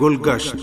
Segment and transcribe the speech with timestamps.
[0.00, 0.56] گلگشت۔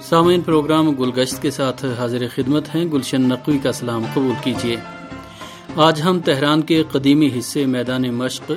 [0.00, 4.76] سامعین، پروگرام گلگشت کے ساتھ حاضر خدمت ہیں۔ گلشن نقوی کا سلام قبول کیجیے۔
[5.76, 8.52] آج ہم تہران کے قدیمی حصے میدان مشق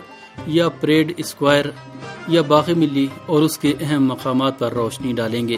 [0.48, 1.66] یا پریڈ اسکوائر
[2.28, 5.58] یا باغ ملی اور اس کے اہم مقامات پر روشنی ڈالیں گے۔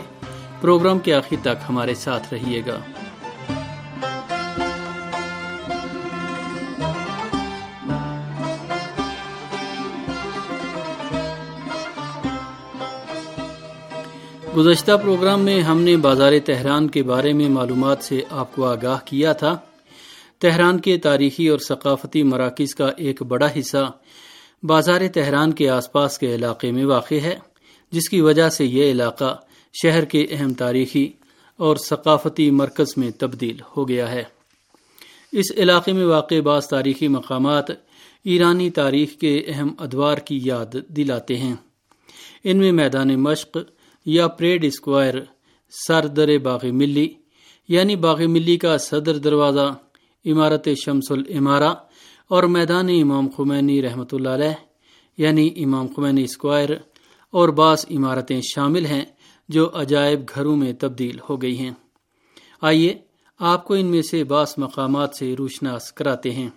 [0.61, 2.79] پروگرام کے آخر تک ہمارے ساتھ رہیے گا۔
[14.57, 18.97] گزشتہ پروگرام میں ہم نے بازار تہران کے بارے میں معلومات سے آپ کو آگاہ
[19.05, 19.57] کیا تھا۔
[20.39, 23.91] تہران کے تاریخی اور ثقافتی مراکز کا ایک بڑا حصہ
[24.63, 27.39] بازار تہران کے آس پاس کے علاقے میں واقع ہے،
[27.91, 29.39] جس کی وجہ سے یہ علاقہ
[29.83, 31.11] شہر کے اہم تاریخی
[31.57, 34.23] اور ثقافتی مرکز میں تبدیل ہو گیا ہے۔
[35.31, 37.71] اس علاقے میں واقع بعض تاریخی مقامات
[38.23, 41.55] ایرانی تاریخ کے اہم ادوار کی یاد دلاتے ہیں۔
[42.43, 43.57] ان میں میدان مشق
[44.05, 45.15] یا پریڈ اسکوائر
[45.87, 47.13] سردر باغ ملی
[47.67, 49.75] یعنی باغ ملی کا صدر دروازہ،
[50.25, 51.73] عمارت شمس العمارہ
[52.27, 54.53] اور میدان امام خمینی رحمۃ اللہ علیہ
[55.17, 56.69] یعنی امام خمینی اسکوائر
[57.31, 59.05] اور بعض عمارتیں شامل ہیں
[59.49, 61.71] جو عجائب گھروں میں تبدیل ہو گئی ہیں۔
[62.61, 62.97] آئیے
[63.39, 66.49] آپ کو ان میں سے بعض مقامات سے روشناس کراتے ہیں۔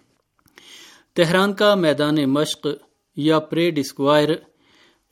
[1.15, 2.67] تہران کا میدان مشق
[3.17, 4.29] یا parade square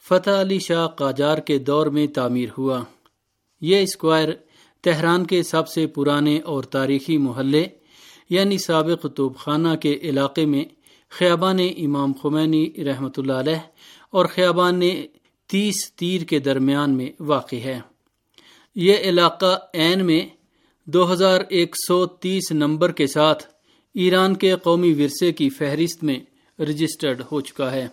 [0.09, 2.85] Fateh Ali Shah Qajar کے دور میں تعمیر ہوا۔
[3.61, 4.29] یہ اسکوائر
[4.83, 7.65] تہران کے سب سے پرانے اور تاریخی محلے
[8.31, 10.65] یعنی سابق توب خانہ کے علاقے میں
[11.09, 13.57] خیابان امام خمینی رحمۃ اللہ علیہ
[14.11, 14.81] اور خیابان
[15.47, 17.81] تیس تیر کے درمیان میں واقع ہے۔
[18.75, 20.27] یہ علاقہ عین میں
[20.85, 23.45] دو ہزار ایک سو تیس نمبر کے ساتھ
[23.95, 26.19] ایران کے قومی ورثے کی فہرست میں
[26.59, 27.87] رجسٹرڈ ہو چکا ہے۔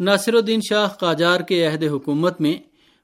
[0.00, 2.56] ناصر الدین شاہ قاجار کے عہد حکومت میں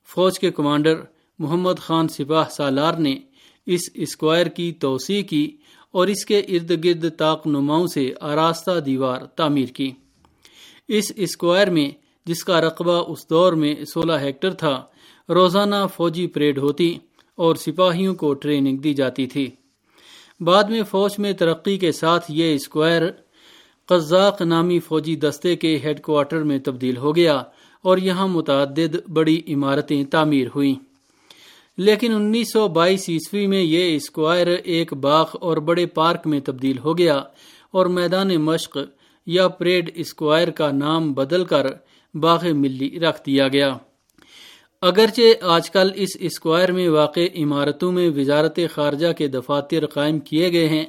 [0.09, 0.95] فوج کے کمانڈر
[1.39, 3.19] محمد خان سپاہ سالار نے
[3.67, 5.57] اس اسکوائر کی توسیع کی
[5.91, 9.91] اور اس کے ارد گرد تاک نماؤں سے آراستہ دیوار تعمیر کی۔
[10.89, 11.91] اس اسکوائر میں،
[12.27, 14.85] جس کا رقبہ اس دور میں سولہ ہیکٹر تھا،
[15.29, 16.99] روزانہ فوجی پریڈ ہوتی
[17.37, 19.51] اور سپاہیوں کو ٹریننگ دی جاتی تھی۔
[20.41, 23.03] بعد میں فوج میں ترقی کے ساتھ یہ اسکوائر
[23.91, 27.43] قزاق نامی فوجی دستے کے ہیڈ کوارٹر میں تبدیل ہو گیا
[27.83, 30.75] اور یہاں متعدد بڑی عمارتیں تعمیر ہوئیں۔
[31.79, 36.79] لیکن انیس سو بائیس عیسوی میں یہ اسکوائر ایک باغ اور بڑے پارک میں تبدیل
[36.79, 37.17] ہو گیا
[37.71, 38.79] اور میدان مشق
[39.27, 41.67] یا پریڈ اسکوائر کا نام بدل کر
[42.15, 43.77] باغ ملی رکھ دیا گیا۔
[44.81, 50.53] اگرچہ آج کل اس اسکوائر میں واقع عمارتوں میں وزارت خارجہ کے دفاتر قائم کیے
[50.53, 50.85] گئے ہیں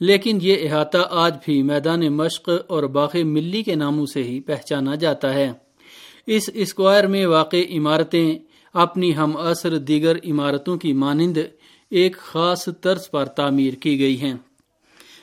[0.00, 4.94] لیکن یہ احاطہ آج بھی میدان مشق اور باغ ملی کے ناموں سے ہی پہچانا
[4.94, 5.52] جاتا ہے۔
[6.26, 8.38] اس اسکوائر میں واقع عمارتیں
[8.72, 11.38] اپنی ہم اثر دیگر عمارتوں کی مانند
[11.90, 14.34] ایک خاص طرز پر تعمیر کی گئی ہیں۔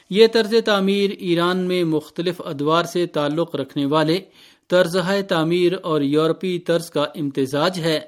[0.09, 4.19] یہ طرز تعمیر ایران میں مختلف ادوار سے تعلق رکھنے والے
[4.67, 7.99] طرز تعمیر اور یورپی طرز کا امتزاج ہے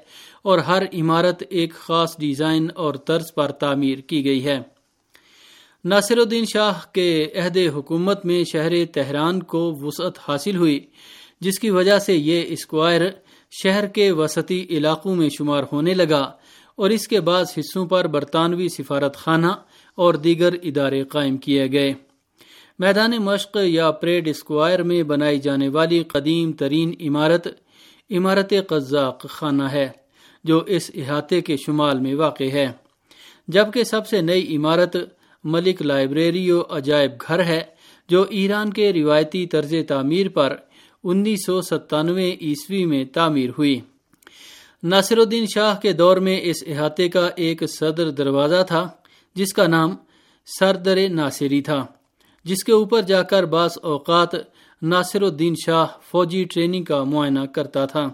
[0.42, 4.73] اور ہر عمارت ایک خاص ڈیزائن اور طرز پر تعمیر کی گئی ہے۔
[5.84, 10.78] ناصر الدین شاہ کے عہد حکومت میں شہر تہران کو وسعت حاصل ہوئی،
[11.40, 13.00] جس کی وجہ سے یہ اسکوائر
[13.52, 16.22] شہر کے وسطی علاقوں میں شمار ہونے لگا
[16.74, 19.52] اور اس کے بعض حصوں پر برطانوی سفارت خانہ
[19.94, 21.92] اور دیگر ادارے قائم کیے گئے۔
[22.78, 27.48] میدان مشق یا پریڈ اسکوائر میں بنائی جانے والی قدیم ترین عمارت
[28.10, 29.88] عمارت قزاق خانہ ہے،
[30.44, 32.66] جو اس احاطے کے شمال میں واقع ہے۔
[33.48, 34.96] جبکہ سب سے نئی عمارت
[35.44, 37.62] ملک لائبریری و عجائب گھر ہے
[38.08, 40.56] جو ایران کے روایتی طرز تعمیر پر
[41.04, 43.80] انیس سو ستانوے عیسوی میں تعمیر ہوئی۔
[44.82, 48.88] ناصر الدین شاہ کے دور میں اس احاطے کا ایک صدر دروازہ تھا،
[49.34, 49.96] جس کا نام
[50.58, 51.86] سردر ناصری تھا،
[52.44, 54.28] جس کے اوپر جا کر بعض اوقات
[54.82, 58.10] ناصر الدین شاہ فوجی ٹریننگ کا معائنہ کرتا تھا۔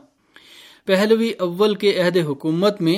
[0.87, 2.97] پہلوی اول کے عہد حکومت میں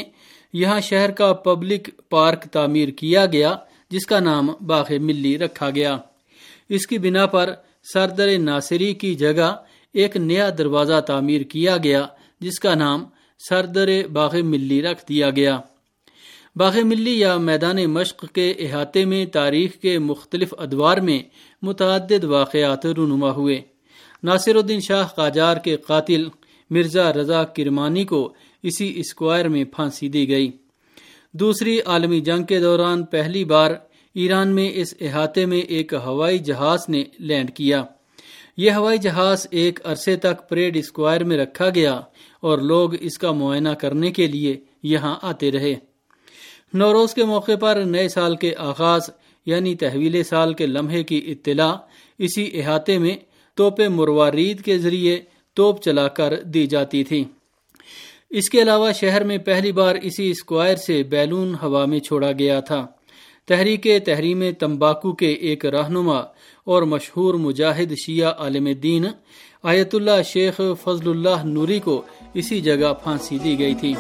[0.53, 3.57] یہاں شہر کا پبلک پارک تعمیر کیا گیا۔
[3.93, 5.97] جس کا نام باغ ملی رکھا گیا۔
[6.69, 7.53] اس کی بنا پر
[7.93, 9.57] سردر ناصری کی جگہ
[9.93, 12.07] ایک نیا دروازہ تعمیر کیا گیا،
[12.41, 13.05] جس کا نام
[13.49, 15.61] سردر باغ ملی رکھ دیا گیا۔
[16.57, 21.19] باغ ملی یا میدان مشق کے احاطے میں تاریخ کے مختلف ادوار میں
[21.63, 23.61] متعدد واقعات رونما ہوئے۔
[24.23, 26.25] ناصر الدین شاہ قاجار کے قاتل
[26.71, 30.51] مرزا رضا کرمانی کو اسی اسکوائر میں پھانسی دی گئی۔
[31.35, 33.71] دوسری عالمی جنگ کے دوران پہلی بار
[34.15, 37.85] ایران میں اس احاطے میں ایک ہوائی جہاز نے لینڈ کیا۔
[38.57, 42.01] یہ ہوائی جہاز ایک عرصے تک پریڈ اسکوائر میں رکھا گیا
[42.41, 45.75] اور لوگ اس کا معائنہ کرنے کے لیے یہاں آتے رہے۔
[46.75, 49.11] نوروز کے موقع پر نئے سال کے آغاز
[49.47, 51.75] یعنی تحویل سال کے لمحے کی اطلاع
[52.19, 53.17] اسی احاطے میں
[53.55, 55.21] توپ مروارید کے ذریعے
[55.55, 57.25] توپ چلا کر دی جاتی تھی۔
[58.33, 62.61] اس کے علاوہ شہر میں پہلی بار اسی اسکوائر سے بیلون ہوا میں چھوڑا گیا
[62.61, 62.87] تھا۔
[63.49, 66.19] تحریک تحریم تمباکو کے ایک رہنما
[66.65, 69.05] اور مشہور مجاہد شیعہ عالم دین
[69.63, 72.03] آیت اللہ شیخ فضل اللہ نوری کو
[72.35, 73.95] اسی جگہ پھانسی دی گئی تھی۔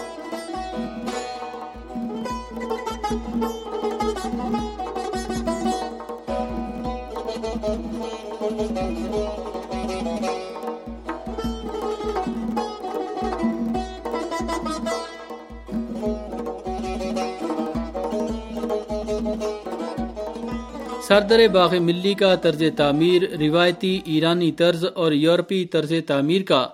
[21.12, 26.66] سردر باغ ملی کا طرز تعمیر روایتی ایرانی طرز اور یورپی طرز تعمیر کا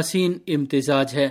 [0.00, 1.28] حسین امتزاج ہے۔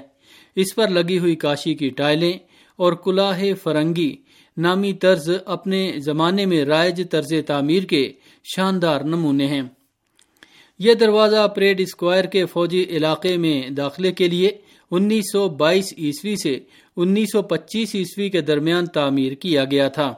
[0.56, 2.34] اس پر لگی ہوئی کاشی کی ٹائلیں
[2.76, 4.16] اور کلاہ فرنگی
[4.58, 8.14] نامی طرز اپنے زمانے میں رائج طرز تعمیر کے
[8.56, 9.62] شاندار نمونے ہیں۔
[10.80, 14.52] یہ دروازہ پریڈ اسکوائر کے فوجی علاقے میں داخلے کے لیے
[14.92, 16.60] انیس سو بائیس عیسوی سے
[16.98, 20.14] انیس سو پچیس عیسوی کے درمیان تعمیر کیا گیا تھا۔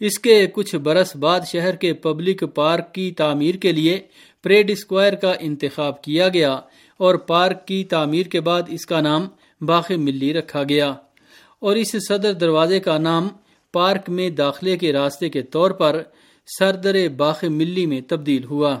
[0.00, 4.00] اس کے کچھ برس بعد شہر کے پبلک پارک کی تعمیر کے لیے
[4.42, 6.60] پریڈ اسکوائر کا انتخاب کیا گیا
[6.96, 9.28] اور پارک کی تعمیر کے بعد اس کا نام
[9.60, 10.94] باغ ملی رکھا گیا
[11.58, 13.28] اور اس صدر دروازے کا نام
[13.72, 16.02] پارک میں داخلے کے راستے کے طور پر
[16.58, 18.78] سردر باغ ملی میں تبدیل ہوا۔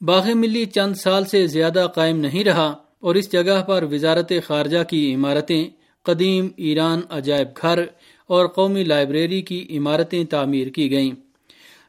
[0.00, 4.84] باغ ملی چند سال سے زیادہ قائم نہیں رہا اور اس جگہ پر وزارت خارجہ
[4.84, 5.70] کی عمارتیں،
[6.02, 7.84] قدیم ایران عجائب گھر
[8.32, 11.12] اور قومی لائبریری کی عمارتیں تعمیر کی گئیں۔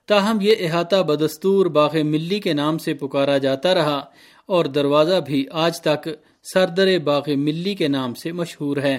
[0.07, 4.01] تاہم، یہ احاطہ بدستور باغ ملی کے نام سے پکارا جاتا رہا
[4.45, 6.09] اور دروازہ بھی آج تک
[6.53, 8.97] سردر باغ ملی کے نام سے مشہور ہے۔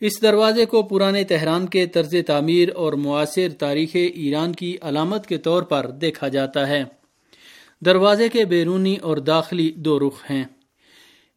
[0.00, 5.38] اس دروازے کو پرانے تہران کے طرز تعمیر اور معاصر تاریخ ایران کی علامت کے
[5.38, 6.84] طور پر دیکھا جاتا ہے۔
[7.84, 10.44] دروازے کے بیرونی اور داخلی دو رخ ہیں۔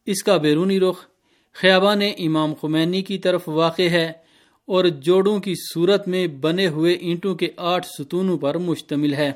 [0.06, 0.96] اس کا بیرونی رخ
[1.54, 4.12] خیابان امام خمینی کی طرف واقع ہے۔
[4.70, 9.32] اور جوڑوں کی صورت میں بنے ہوئے اینٹوں کے آٹھ ستونوں پر مشتمل ہے۔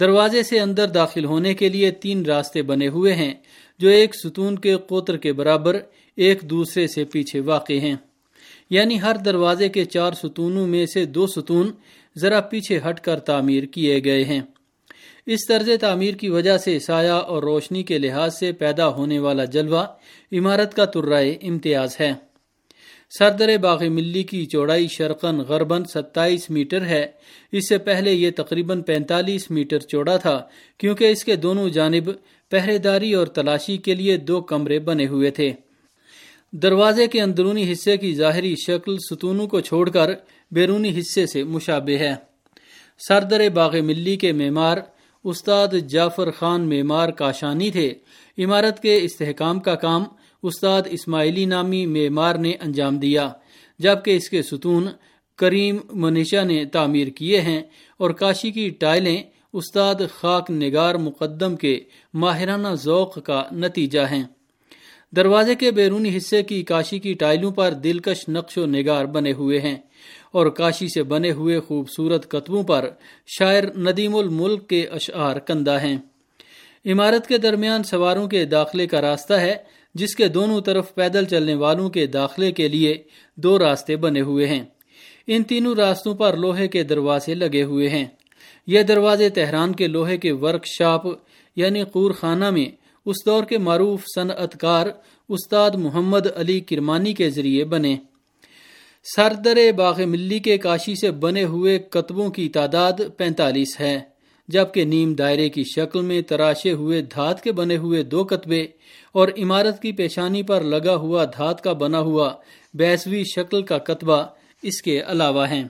[0.00, 3.34] دروازے سے اندر داخل ہونے کے لیے تین راستے بنے ہوئے ہیں،
[3.78, 5.78] جو ایک ستون کے قطر کے برابر
[6.16, 7.94] ایک دوسرے سے پیچھے واقع ہیں۔
[8.70, 11.70] یعنی ہر دروازے کے چار ستونوں میں سے دو ستون
[12.18, 14.40] ذرا پیچھے ہٹ کر تعمیر کیے گئے ہیں۔
[15.26, 19.44] اس طرز تعمیر کی وجہ سے سایہ اور روشنی کے لحاظ سے پیدا ہونے والا
[19.44, 19.84] جلوہ
[20.32, 22.29] عمارت کا ترائے امتیاز ہے۔
[23.18, 27.06] سردر باغ ملی کی چوڑائی شرقن غربن ستائیس میٹر ہے۔
[27.52, 30.44] اس سے پہلے یہ تقریباً پینتالیس میٹر چوڑا تھا،
[30.78, 32.10] کیونکہ اس کے دونوں جانب
[32.50, 35.52] پہرے داری اور تلاشی کے لیے دو کمرے بنے ہوئے تھے۔
[36.52, 40.10] دروازے کے اندرونی حصے کی ظاہری شکل ستونوں کو چھوڑ کر
[40.50, 42.14] بیرونی حصے سے مشابہ ہے۔
[43.08, 44.78] سردر باغ ملی کے معمار
[45.24, 47.94] استاد جعفر خان معمار کاشانی تھے۔
[48.38, 50.04] عمارت کے استحکام کا کام
[50.42, 53.30] استاد اسماعیلی نامی معمار نے انجام دیا،
[53.78, 54.88] جبکہ اس کے ستون
[55.36, 57.62] کریم منیشا نے تعمیر کیے ہیں
[57.98, 61.80] اور کاشی کی ٹائلیں استاد خاک نگار مقدم کے
[62.14, 64.22] ماہرانہ ذوق کا نتیجہ ہیں۔
[65.16, 69.60] دروازے کے بیرونی حصے کی کاشی کی ٹائلوں پر دلکش نقش و نگار بنے ہوئے
[69.60, 69.76] ہیں
[70.32, 72.90] اور کاشی سے بنے ہوئے خوبصورت کتبوں پر
[73.26, 75.96] شاعر ندیم الملک کے اشعار کندہ ہیں۔
[76.86, 79.56] عمارت کے درمیان سواروں کے داخلے کا راستہ ہے
[79.94, 83.02] جس کے دونوں طرف پیدل چلنے والوں کے داخلے کے لیے
[83.36, 84.64] دو راستے بنے ہوئے ہیں۔
[85.26, 88.06] ان تینوں راستوں پر لوہے کے دروازے لگے ہوئے ہیں۔
[88.66, 91.02] یہ دروازے تہران کے لوہے کے ورک شاپ
[91.56, 92.66] یعنی قور خانہ میں
[93.06, 94.86] اس دور کے معروف صنعت کار
[95.28, 97.96] استاد محمد علی کرمانی کے ذریعے بنے۔
[99.16, 104.00] سردر باغ ملی کے کاشی سے بنے ہوئے کتبوں کی تعداد پینتالیس ہے۔
[104.50, 108.66] جبکہ نیم دائرے کی شکل میں تراشے ہوئے دھات کے بنے ہوئے دو کتبے
[109.12, 112.32] اور عمارت کی پیشانی پر لگا ہوا دھات کا بنا ہوا
[112.74, 114.26] بیسوی شکل کا کتبہ
[114.62, 115.64] اس کے علاوہ ہیں۔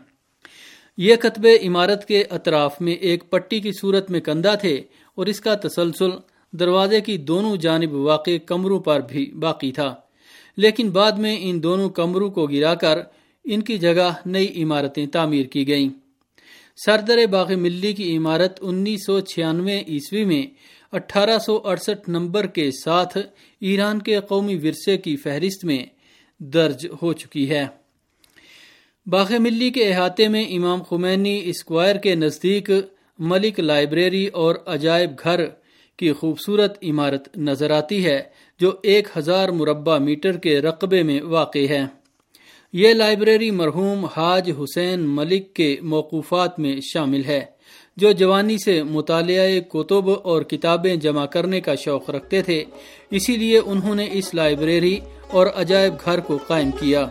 [0.97, 4.75] یہ کتبے عمارت کے اطراف میں ایک پٹی کی صورت میں کندہ تھے
[5.15, 6.11] اور اس کا تسلسل
[6.53, 9.95] دروازے کی دونوں جانب واقع کمروں پر بھی باقی تھا۔
[10.57, 12.99] لیکن بعد میں ان دونوں کمروں کو گرا کر
[13.45, 16.00] ان کی جگہ نئی عمارتیں تعمیر کی گئیں۔
[16.85, 20.43] سردر باغ ملی کی عمارت انیس سو چھیانوے عیسوی میں
[20.93, 23.19] اٹھارہ سو اڑسٹھ نمبر کے ساتھ
[23.61, 25.87] ایران کے قومی ورثے کی فہرست میں
[26.39, 27.67] درج ہو چکی ہے۔
[29.07, 32.71] باغ ملی کے احاطے میں امام خمینی اسکوائر کے نزدیک
[33.19, 35.41] ملک لائبریری اور عجائب گھر
[35.97, 38.23] کی خوبصورت عمارت نظر آتی ہے،
[38.61, 41.85] جو ایک ہزار مربع میٹر کے رقبے میں واقع ہے۔
[42.73, 47.45] یہ لائبریری مرحوم حاج حسین ملک کے موقوفات میں شامل ہے،
[47.97, 52.65] جو جوانی سے مطالعہ کتب اور کتابیں جمع کرنے کا شوق رکھتے تھے،
[53.11, 54.99] اسی لیے انہوں نے اس لائبریری
[55.31, 57.07] اور عجائب گھر کو قائم کیا۔